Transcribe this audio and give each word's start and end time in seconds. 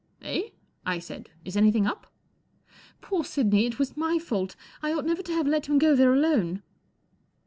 *• 0.01 0.03
Eh?" 0.25 0.49
1 0.83 0.99
said. 0.99 1.29
Is 1.45 1.55
anything 1.55 1.85
up?" 1.85 2.07
44 3.01 3.07
Poor 3.07 3.23
Sidney—it 3.23 3.77
was 3.77 3.95
my 3.95 4.19
lault—I 4.31 4.93
ought 4.93 5.05
never 5.05 5.21
to 5.21 5.31
have 5.33 5.45
let 5.45 5.67
him 5.67 5.77
go 5.77 5.95
there 5.95 6.11
alone." 6.11 6.63